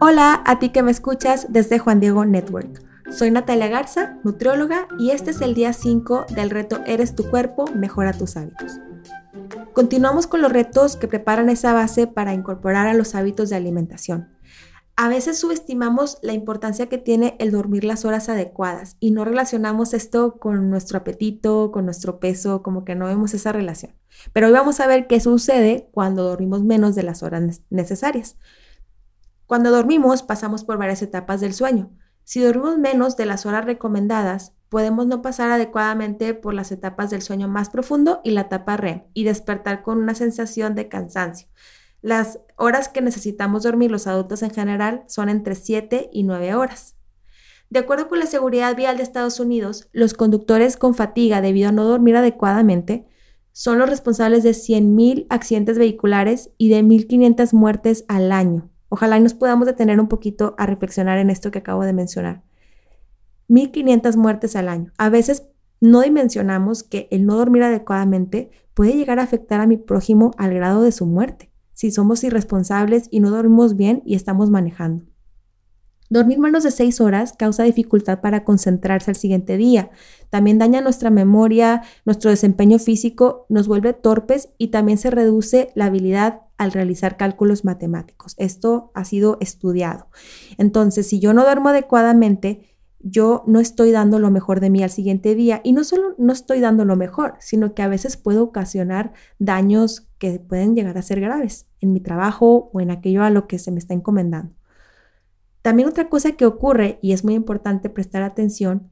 Hola 0.00 0.44
a 0.46 0.60
ti 0.60 0.68
que 0.68 0.84
me 0.84 0.92
escuchas 0.92 1.48
desde 1.48 1.80
Juan 1.80 1.98
Diego 1.98 2.24
Network. 2.24 2.80
Soy 3.10 3.32
Natalia 3.32 3.66
Garza, 3.66 4.16
nutrióloga, 4.22 4.86
y 4.96 5.10
este 5.10 5.32
es 5.32 5.40
el 5.40 5.54
día 5.54 5.72
5 5.72 6.26
del 6.36 6.50
reto 6.50 6.78
Eres 6.86 7.16
tu 7.16 7.28
cuerpo, 7.28 7.64
mejora 7.74 8.12
tus 8.12 8.36
hábitos. 8.36 8.78
Continuamos 9.72 10.28
con 10.28 10.40
los 10.40 10.52
retos 10.52 10.94
que 10.94 11.08
preparan 11.08 11.50
esa 11.50 11.72
base 11.72 12.06
para 12.06 12.32
incorporar 12.32 12.86
a 12.86 12.94
los 12.94 13.16
hábitos 13.16 13.50
de 13.50 13.56
alimentación. 13.56 14.28
A 14.94 15.08
veces 15.08 15.36
subestimamos 15.36 16.18
la 16.22 16.32
importancia 16.32 16.88
que 16.88 16.98
tiene 16.98 17.34
el 17.40 17.50
dormir 17.50 17.82
las 17.82 18.04
horas 18.04 18.28
adecuadas 18.28 18.96
y 19.00 19.10
no 19.10 19.24
relacionamos 19.24 19.94
esto 19.94 20.38
con 20.38 20.70
nuestro 20.70 20.98
apetito, 20.98 21.72
con 21.72 21.84
nuestro 21.84 22.20
peso, 22.20 22.62
como 22.62 22.84
que 22.84 22.94
no 22.94 23.06
vemos 23.06 23.34
esa 23.34 23.50
relación. 23.50 23.96
Pero 24.32 24.46
hoy 24.46 24.52
vamos 24.52 24.78
a 24.78 24.86
ver 24.86 25.08
qué 25.08 25.18
sucede 25.18 25.88
cuando 25.90 26.22
dormimos 26.22 26.62
menos 26.62 26.94
de 26.94 27.02
las 27.02 27.24
horas 27.24 27.62
necesarias. 27.70 28.36
Cuando 29.48 29.70
dormimos 29.70 30.22
pasamos 30.22 30.62
por 30.62 30.76
varias 30.76 31.00
etapas 31.00 31.40
del 31.40 31.54
sueño. 31.54 31.90
Si 32.22 32.38
dormimos 32.38 32.76
menos 32.76 33.16
de 33.16 33.24
las 33.24 33.46
horas 33.46 33.64
recomendadas, 33.64 34.52
podemos 34.68 35.06
no 35.06 35.22
pasar 35.22 35.50
adecuadamente 35.50 36.34
por 36.34 36.52
las 36.52 36.70
etapas 36.70 37.08
del 37.08 37.22
sueño 37.22 37.48
más 37.48 37.70
profundo 37.70 38.20
y 38.22 38.32
la 38.32 38.42
etapa 38.42 38.76
REM 38.76 39.04
y 39.14 39.24
despertar 39.24 39.82
con 39.82 40.02
una 40.02 40.14
sensación 40.14 40.74
de 40.74 40.88
cansancio. 40.88 41.48
Las 42.02 42.40
horas 42.56 42.90
que 42.90 43.00
necesitamos 43.00 43.62
dormir 43.62 43.90
los 43.90 44.06
adultos 44.06 44.42
en 44.42 44.50
general 44.50 45.04
son 45.06 45.30
entre 45.30 45.54
7 45.54 46.10
y 46.12 46.24
9 46.24 46.54
horas. 46.54 46.96
De 47.70 47.78
acuerdo 47.78 48.10
con 48.10 48.18
la 48.18 48.26
Seguridad 48.26 48.76
Vial 48.76 48.98
de 48.98 49.02
Estados 49.02 49.40
Unidos, 49.40 49.88
los 49.92 50.12
conductores 50.12 50.76
con 50.76 50.94
fatiga 50.94 51.40
debido 51.40 51.70
a 51.70 51.72
no 51.72 51.84
dormir 51.84 52.16
adecuadamente 52.16 53.06
son 53.52 53.78
los 53.78 53.88
responsables 53.88 54.42
de 54.42 54.50
100.000 54.50 55.26
accidentes 55.30 55.78
vehiculares 55.78 56.50
y 56.58 56.68
de 56.68 56.82
1.500 56.82 57.54
muertes 57.54 58.04
al 58.08 58.30
año. 58.30 58.68
Ojalá 58.88 59.18
nos 59.20 59.34
podamos 59.34 59.66
detener 59.66 60.00
un 60.00 60.08
poquito 60.08 60.54
a 60.58 60.66
reflexionar 60.66 61.18
en 61.18 61.30
esto 61.30 61.50
que 61.50 61.58
acabo 61.58 61.84
de 61.84 61.92
mencionar. 61.92 62.42
1.500 63.48 64.16
muertes 64.16 64.56
al 64.56 64.68
año. 64.68 64.92
A 64.98 65.08
veces 65.08 65.48
no 65.80 66.00
dimensionamos 66.02 66.82
que 66.82 67.08
el 67.10 67.26
no 67.26 67.36
dormir 67.36 67.62
adecuadamente 67.62 68.50
puede 68.74 68.94
llegar 68.94 69.18
a 69.18 69.24
afectar 69.24 69.60
a 69.60 69.66
mi 69.66 69.76
prójimo 69.76 70.32
al 70.36 70.54
grado 70.54 70.82
de 70.82 70.92
su 70.92 71.06
muerte 71.06 71.48
si 71.78 71.92
somos 71.92 72.24
irresponsables 72.24 73.06
y 73.08 73.20
no 73.20 73.30
dormimos 73.30 73.76
bien 73.76 74.02
y 74.04 74.16
estamos 74.16 74.50
manejando. 74.50 75.04
Dormir 76.10 76.38
menos 76.38 76.62
de 76.62 76.70
seis 76.70 77.00
horas 77.00 77.34
causa 77.34 77.64
dificultad 77.64 78.20
para 78.20 78.44
concentrarse 78.44 79.10
al 79.10 79.16
siguiente 79.16 79.56
día. 79.56 79.90
También 80.30 80.58
daña 80.58 80.80
nuestra 80.80 81.10
memoria, 81.10 81.82
nuestro 82.04 82.30
desempeño 82.30 82.78
físico, 82.78 83.46
nos 83.48 83.68
vuelve 83.68 83.92
torpes 83.92 84.50
y 84.56 84.68
también 84.68 84.98
se 84.98 85.10
reduce 85.10 85.70
la 85.74 85.86
habilidad 85.86 86.42
al 86.56 86.72
realizar 86.72 87.16
cálculos 87.16 87.64
matemáticos. 87.64 88.34
Esto 88.38 88.90
ha 88.94 89.04
sido 89.04 89.38
estudiado. 89.40 90.08
Entonces, 90.56 91.06
si 91.06 91.20
yo 91.20 91.32
no 91.32 91.42
duermo 91.42 91.68
adecuadamente, 91.68 92.62
yo 93.00 93.44
no 93.46 93.60
estoy 93.60 93.92
dando 93.92 94.18
lo 94.18 94.30
mejor 94.30 94.60
de 94.60 94.70
mí 94.70 94.82
al 94.82 94.90
siguiente 94.90 95.34
día 95.34 95.60
y 95.62 95.72
no 95.72 95.84
solo 95.84 96.14
no 96.18 96.32
estoy 96.32 96.60
dando 96.60 96.84
lo 96.84 96.96
mejor, 96.96 97.34
sino 97.38 97.74
que 97.74 97.82
a 97.82 97.88
veces 97.88 98.16
puedo 98.16 98.42
ocasionar 98.42 99.12
daños 99.38 100.08
que 100.18 100.40
pueden 100.40 100.74
llegar 100.74 100.98
a 100.98 101.02
ser 101.02 101.20
graves 101.20 101.68
en 101.80 101.92
mi 101.92 102.00
trabajo 102.00 102.70
o 102.72 102.80
en 102.80 102.90
aquello 102.90 103.22
a 103.22 103.30
lo 103.30 103.46
que 103.46 103.58
se 103.58 103.70
me 103.70 103.78
está 103.78 103.94
encomendando. 103.94 104.57
También 105.68 105.90
otra 105.90 106.08
cosa 106.08 106.32
que 106.32 106.46
ocurre 106.46 106.98
y 107.02 107.12
es 107.12 107.24
muy 107.24 107.34
importante 107.34 107.90
prestar 107.90 108.22
atención 108.22 108.90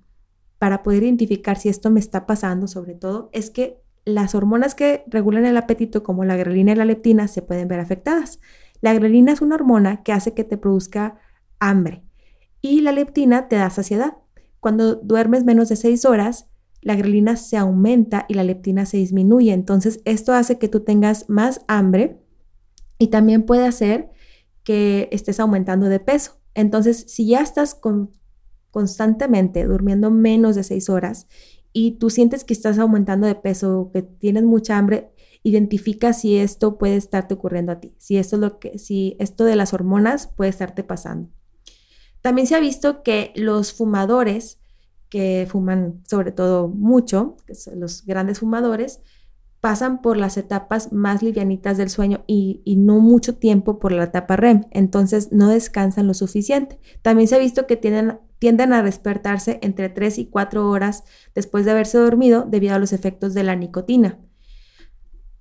para 0.58 0.82
poder 0.82 1.04
identificar 1.04 1.56
si 1.56 1.70
esto 1.70 1.90
me 1.90 2.00
está 2.00 2.26
pasando 2.26 2.66
sobre 2.66 2.92
todo 2.92 3.30
es 3.32 3.48
que 3.48 3.80
las 4.04 4.34
hormonas 4.34 4.74
que 4.74 5.02
regulan 5.06 5.46
el 5.46 5.56
apetito 5.56 6.02
como 6.02 6.26
la 6.26 6.36
grelina 6.36 6.72
y 6.72 6.74
la 6.74 6.84
leptina 6.84 7.28
se 7.28 7.40
pueden 7.40 7.66
ver 7.66 7.80
afectadas. 7.80 8.40
La 8.82 8.92
grelina 8.92 9.32
es 9.32 9.40
una 9.40 9.54
hormona 9.54 10.02
que 10.02 10.12
hace 10.12 10.34
que 10.34 10.44
te 10.44 10.58
produzca 10.58 11.16
hambre 11.60 12.04
y 12.60 12.82
la 12.82 12.92
leptina 12.92 13.48
te 13.48 13.56
da 13.56 13.70
saciedad. 13.70 14.18
Cuando 14.60 14.96
duermes 14.96 15.44
menos 15.44 15.70
de 15.70 15.76
6 15.76 16.04
horas, 16.04 16.50
la 16.82 16.94
grelina 16.94 17.36
se 17.36 17.56
aumenta 17.56 18.26
y 18.28 18.34
la 18.34 18.44
leptina 18.44 18.84
se 18.84 18.98
disminuye. 18.98 19.54
Entonces, 19.54 20.02
esto 20.04 20.34
hace 20.34 20.58
que 20.58 20.68
tú 20.68 20.80
tengas 20.80 21.30
más 21.30 21.62
hambre 21.68 22.20
y 22.98 23.06
también 23.06 23.44
puede 23.44 23.66
hacer 23.66 24.10
que 24.62 25.08
estés 25.10 25.40
aumentando 25.40 25.88
de 25.88 26.00
peso. 26.00 26.36
Entonces, 26.56 27.04
si 27.06 27.26
ya 27.26 27.42
estás 27.42 27.78
constantemente 28.70 29.64
durmiendo 29.64 30.10
menos 30.10 30.56
de 30.56 30.64
6 30.64 30.88
horas 30.88 31.28
y 31.72 31.98
tú 31.98 32.08
sientes 32.08 32.44
que 32.44 32.54
estás 32.54 32.78
aumentando 32.78 33.26
de 33.26 33.34
peso, 33.34 33.90
que 33.92 34.00
tienes 34.00 34.42
mucha 34.42 34.78
hambre, 34.78 35.12
identifica 35.42 36.14
si 36.14 36.38
esto 36.38 36.78
puede 36.78 36.96
estarte 36.96 37.34
ocurriendo 37.34 37.72
a 37.72 37.78
ti, 37.78 37.94
si 37.98 38.16
esto 38.16 38.36
es 38.36 38.40
lo 38.40 38.58
que 38.58 38.78
si 38.78 39.16
esto 39.20 39.44
de 39.44 39.54
las 39.54 39.74
hormonas 39.74 40.28
puede 40.28 40.48
estarte 40.48 40.82
pasando. 40.82 41.28
También 42.22 42.46
se 42.46 42.56
ha 42.56 42.60
visto 42.60 43.02
que 43.02 43.32
los 43.36 43.74
fumadores, 43.74 44.58
que 45.10 45.46
fuman 45.48 46.02
sobre 46.08 46.32
todo 46.32 46.68
mucho, 46.68 47.36
los 47.74 48.06
grandes 48.06 48.40
fumadores, 48.40 49.02
pasan 49.66 50.00
por 50.00 50.16
las 50.16 50.36
etapas 50.36 50.92
más 50.92 51.24
livianitas 51.24 51.76
del 51.76 51.90
sueño 51.90 52.22
y, 52.28 52.62
no 52.78 53.00
mucho 53.00 53.34
tiempo 53.34 53.80
por 53.80 53.90
la 53.90 54.04
etapa 54.04 54.36
REM, 54.36 54.66
entonces 54.70 55.32
no 55.32 55.48
descansan 55.48 56.06
lo 56.06 56.14
suficiente. 56.14 56.78
También 57.02 57.26
se 57.26 57.34
ha 57.34 57.40
visto 57.40 57.66
que 57.66 57.74
tienden, 57.74 58.20
tienden 58.38 58.72
a 58.72 58.84
despertarse 58.84 59.58
entre 59.62 59.88
3 59.88 60.18
y 60.18 60.26
4 60.26 60.70
horas 60.70 61.02
después 61.34 61.64
de 61.64 61.72
haberse 61.72 61.98
dormido 61.98 62.46
debido 62.48 62.76
a 62.76 62.78
los 62.78 62.92
efectos 62.92 63.34
de 63.34 63.42
la 63.42 63.56
nicotina. 63.56 64.20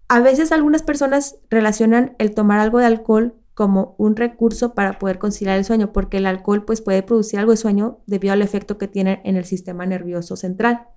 A 0.07 0.21
veces 0.21 0.51
algunas 0.51 0.81
personas 0.81 1.37
relacionan 1.51 2.15
el 2.17 2.33
tomar 2.33 2.57
algo 2.57 2.79
de 2.79 2.87
alcohol 2.87 3.35
como 3.53 3.93
un 3.99 4.15
recurso 4.15 4.73
para 4.73 4.97
poder 4.97 5.19
conciliar 5.19 5.59
el 5.59 5.65
sueño, 5.65 5.93
porque 5.93 6.17
el 6.17 6.25
alcohol 6.25 6.65
pues, 6.65 6.81
puede 6.81 7.03
producir 7.03 7.37
algo 7.37 7.51
de 7.51 7.57
sueño 7.57 7.99
debido 8.07 8.33
al 8.33 8.41
efecto 8.41 8.79
que 8.79 8.87
tiene 8.87 9.21
en 9.23 9.35
el 9.35 9.45
sistema 9.45 9.85
nervioso 9.85 10.35
central. 10.35 10.87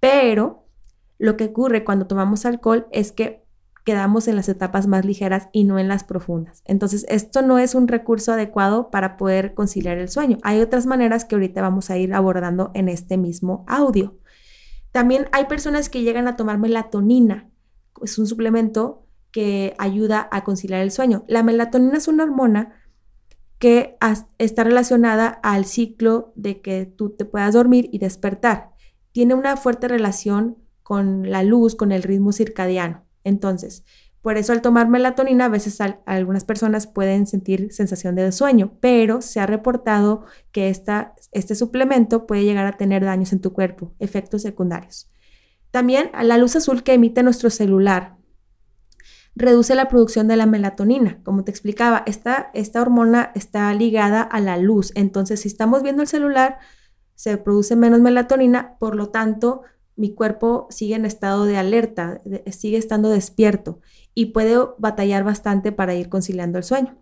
Pero 0.00 0.65
lo 1.18 1.36
que 1.36 1.46
ocurre 1.46 1.84
cuando 1.84 2.06
tomamos 2.06 2.46
alcohol 2.46 2.86
es 2.92 3.12
que 3.12 3.46
quedamos 3.84 4.26
en 4.26 4.34
las 4.34 4.48
etapas 4.48 4.88
más 4.88 5.04
ligeras 5.04 5.48
y 5.52 5.62
no 5.62 5.78
en 5.78 5.86
las 5.86 6.02
profundas. 6.02 6.62
Entonces, 6.64 7.06
esto 7.08 7.42
no 7.42 7.58
es 7.58 7.76
un 7.76 7.86
recurso 7.86 8.32
adecuado 8.32 8.90
para 8.90 9.16
poder 9.16 9.54
conciliar 9.54 9.96
el 9.98 10.08
sueño. 10.08 10.38
Hay 10.42 10.60
otras 10.60 10.86
maneras 10.86 11.24
que 11.24 11.36
ahorita 11.36 11.62
vamos 11.62 11.88
a 11.88 11.96
ir 11.96 12.12
abordando 12.12 12.72
en 12.74 12.88
este 12.88 13.16
mismo 13.16 13.64
audio. 13.68 14.18
También 14.90 15.28
hay 15.30 15.44
personas 15.44 15.88
que 15.88 16.02
llegan 16.02 16.26
a 16.26 16.34
tomar 16.36 16.58
melatonina. 16.58 17.48
Es 18.02 18.18
un 18.18 18.26
suplemento 18.26 19.06
que 19.30 19.74
ayuda 19.78 20.28
a 20.32 20.42
conciliar 20.42 20.80
el 20.80 20.90
sueño. 20.90 21.24
La 21.28 21.44
melatonina 21.44 21.98
es 21.98 22.08
una 22.08 22.24
hormona 22.24 22.72
que 23.58 23.96
está 24.38 24.64
relacionada 24.64 25.28
al 25.28 25.64
ciclo 25.64 26.32
de 26.34 26.60
que 26.60 26.86
tú 26.86 27.10
te 27.10 27.24
puedas 27.24 27.54
dormir 27.54 27.88
y 27.92 27.98
despertar. 27.98 28.70
Tiene 29.12 29.34
una 29.34 29.56
fuerte 29.56 29.86
relación 29.86 30.56
con 30.86 31.32
la 31.32 31.42
luz, 31.42 31.74
con 31.74 31.90
el 31.90 32.04
ritmo 32.04 32.30
circadiano. 32.30 33.04
Entonces, 33.24 33.84
por 34.22 34.36
eso 34.36 34.52
al 34.52 34.62
tomar 34.62 34.88
melatonina 34.88 35.46
a 35.46 35.48
veces 35.48 35.80
algunas 35.80 36.44
personas 36.44 36.86
pueden 36.86 37.26
sentir 37.26 37.72
sensación 37.72 38.14
de 38.14 38.30
sueño, 38.30 38.74
pero 38.78 39.20
se 39.20 39.40
ha 39.40 39.46
reportado 39.46 40.26
que 40.52 40.68
esta, 40.68 41.16
este 41.32 41.56
suplemento 41.56 42.24
puede 42.24 42.44
llegar 42.44 42.66
a 42.66 42.76
tener 42.76 43.04
daños 43.04 43.32
en 43.32 43.40
tu 43.40 43.52
cuerpo, 43.52 43.96
efectos 43.98 44.42
secundarios. 44.42 45.10
También 45.72 46.12
la 46.22 46.38
luz 46.38 46.54
azul 46.54 46.84
que 46.84 46.94
emite 46.94 47.24
nuestro 47.24 47.50
celular 47.50 48.14
reduce 49.34 49.74
la 49.74 49.88
producción 49.88 50.28
de 50.28 50.36
la 50.36 50.46
melatonina. 50.46 51.20
Como 51.24 51.42
te 51.42 51.50
explicaba, 51.50 52.04
esta, 52.06 52.52
esta 52.54 52.80
hormona 52.80 53.32
está 53.34 53.74
ligada 53.74 54.22
a 54.22 54.38
la 54.38 54.56
luz. 54.56 54.92
Entonces, 54.94 55.40
si 55.40 55.48
estamos 55.48 55.82
viendo 55.82 56.02
el 56.02 56.08
celular, 56.08 56.58
se 57.16 57.38
produce 57.38 57.74
menos 57.74 57.98
melatonina, 58.00 58.76
por 58.78 58.94
lo 58.94 59.08
tanto, 59.08 59.62
mi 59.96 60.14
cuerpo 60.14 60.66
sigue 60.70 60.94
en 60.94 61.04
estado 61.04 61.44
de 61.46 61.56
alerta, 61.56 62.22
sigue 62.50 62.76
estando 62.76 63.08
despierto 63.08 63.80
y 64.14 64.26
puede 64.26 64.56
batallar 64.78 65.24
bastante 65.24 65.72
para 65.72 65.94
ir 65.94 66.08
conciliando 66.08 66.58
el 66.58 66.64
sueño. 66.64 66.98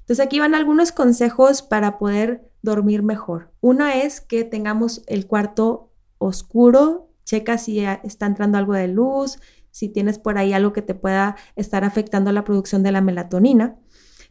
Entonces 0.00 0.24
aquí 0.24 0.40
van 0.40 0.54
algunos 0.54 0.92
consejos 0.92 1.62
para 1.62 1.98
poder 1.98 2.50
dormir 2.62 3.02
mejor. 3.02 3.52
Uno 3.60 3.86
es 3.86 4.20
que 4.20 4.44
tengamos 4.44 5.02
el 5.06 5.26
cuarto 5.26 5.92
oscuro, 6.18 7.08
checa 7.24 7.58
si 7.58 7.80
está 7.80 8.26
entrando 8.26 8.58
algo 8.58 8.74
de 8.74 8.88
luz, 8.88 9.38
si 9.70 9.88
tienes 9.88 10.18
por 10.18 10.38
ahí 10.38 10.52
algo 10.52 10.72
que 10.72 10.82
te 10.82 10.94
pueda 10.94 11.36
estar 11.56 11.84
afectando 11.84 12.32
la 12.32 12.44
producción 12.44 12.82
de 12.82 12.92
la 12.92 13.00
melatonina. 13.00 13.76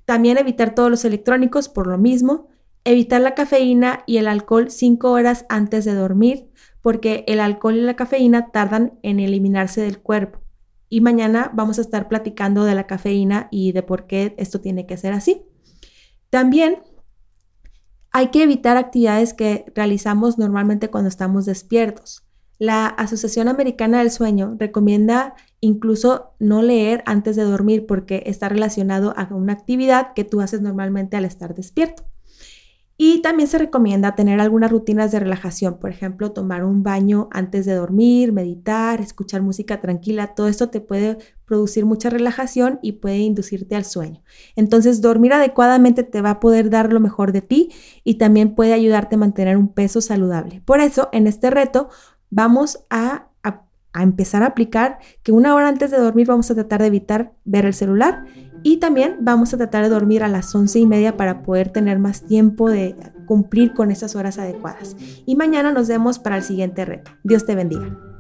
También 0.06 0.38
evitar 0.38 0.76
todos 0.76 0.90
los 0.90 1.06
electrónicos 1.06 1.70
por 1.70 1.88
lo 1.88 1.98
mismo. 1.98 2.50
Evitar 2.84 3.22
la 3.22 3.36
cafeína 3.36 4.04
y 4.08 4.18
el 4.18 4.28
alcohol 4.28 4.72
cinco 4.72 5.12
horas 5.12 5.46
antes 5.50 5.86
de 5.86 5.94
dormir, 5.94 6.50
porque 6.82 7.24
el 7.28 7.40
alcohol 7.40 7.78
y 7.78 7.82
la 7.82 7.96
cafeína 7.96 8.52
tardan 8.52 9.00
en 9.04 9.20
eliminarse 9.20 9.82
del 9.82 10.00
cuerpo. 10.00 10.40
Y 10.90 11.02
mañana 11.02 11.52
vamos 11.54 11.78
a 11.78 11.82
estar 11.82 12.08
platicando 12.10 12.66
de 12.66 12.76
la 12.76 12.88
cafeína 12.88 13.48
y 13.52 13.72
de 13.72 13.84
por 13.84 14.08
qué 14.08 14.36
esto 14.38 14.60
tiene 14.60 14.86
que 14.86 14.98
ser 14.98 15.14
así. 15.14 15.44
También 16.30 16.80
hay 18.12 18.28
que 18.28 18.44
evitar 18.44 18.78
actividades 18.78 19.34
que 19.34 19.72
realizamos 19.74 20.38
normalmente 20.38 20.90
cuando 20.90 21.08
estamos 21.08 21.46
despiertos. 21.46 22.26
La 22.60 22.86
Asociación 22.86 23.48
Americana 23.48 24.00
del 24.00 24.12
Sueño 24.12 24.56
recomienda 24.60 25.34
incluso 25.62 26.36
no 26.40 26.62
leer 26.62 27.04
antes 27.06 27.36
de 27.36 27.44
dormir 27.44 27.88
porque 27.88 28.24
está 28.26 28.50
relacionado 28.50 29.14
a 29.18 29.34
una 29.34 29.54
actividad 29.54 30.14
que 30.14 30.26
tú 30.26 30.42
haces 30.42 30.62
normalmente 30.62 31.18
al 31.18 31.26
estar 31.26 31.56
despierto. 31.56 32.04
Y 33.04 33.24
también 33.24 33.50
se 33.50 33.58
recomienda 33.58 34.14
tener 34.14 34.40
algunas 34.40 34.70
rutinas 34.70 35.12
de 35.12 35.20
relajación, 35.20 35.80
por 35.80 35.90
ejemplo, 35.90 36.34
tomar 36.34 36.64
un 36.64 36.84
baño 36.84 37.30
antes 37.32 37.66
de 37.66 37.74
dormir, 37.74 38.32
meditar, 38.32 39.02
escuchar 39.02 39.42
música 39.42 39.82
tranquila, 39.82 40.36
todo 40.36 40.48
esto 40.48 40.70
te 40.70 40.82
puede 40.82 41.18
producir 41.46 41.88
mucha 41.88 42.12
relajación 42.12 42.78
y 42.84 42.92
puede 42.92 43.18
inducirte 43.18 43.76
al 43.76 43.86
sueño. 43.86 44.22
Entonces, 44.56 45.02
dormir 45.02 45.34
adecuadamente 45.34 46.04
te 46.04 46.22
va 46.22 46.30
a 46.30 46.40
poder 46.40 46.70
dar 46.70 46.94
lo 46.94 47.00
mejor 47.00 47.32
de 47.32 47.42
ti 47.42 47.72
y 48.04 48.20
también 48.20 48.54
puede 48.54 48.74
ayudarte 48.74 49.16
a 49.16 49.18
mantener 49.18 49.58
un 49.58 49.70
peso 49.70 50.00
saludable. 50.00 50.62
Por 50.64 50.80
eso, 50.80 51.10
en 51.12 51.26
este 51.26 51.50
reto 51.50 51.90
vamos 52.30 52.86
a 52.92 53.30
empezar 53.94 54.42
a 54.44 54.46
aplicar 54.46 55.00
que 55.24 55.32
una 55.32 55.54
hora 55.56 55.68
antes 55.68 55.92
de 55.92 55.98
dormir 55.98 56.28
vamos 56.28 56.50
a 56.50 56.56
tratar 56.56 56.82
de 56.82 56.88
evitar 56.88 57.34
ver 57.44 57.66
el 57.66 57.74
celular 57.74 58.26
y 58.64 58.78
también 58.78 59.18
vamos 59.22 59.54
a 59.54 59.58
tratar 59.58 59.84
de 59.84 59.90
dormir 59.90 60.24
a 60.24 60.28
las 60.28 60.54
once 60.54 60.80
y 60.80 60.86
media 60.86 61.18
para 61.18 61.42
poder 61.42 61.70
tener 61.70 62.00
más 62.00 62.24
tiempo 62.24 62.70
de 62.70 62.96
cumplir 63.26 63.74
con 63.74 63.92
esas 63.92 64.16
horas 64.16 64.38
adecuadas. 64.38 64.96
Y 65.26 65.36
mañana 65.36 65.72
nos 65.72 65.88
vemos 65.88 66.20
para 66.20 66.38
el 66.38 66.44
siguiente 66.44 66.86
reto. 66.86 67.12
Dios 67.24 67.46
te 67.46 67.56
bendiga. 67.56 68.11